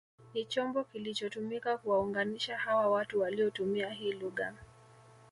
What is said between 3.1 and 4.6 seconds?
waliotumia hii lugha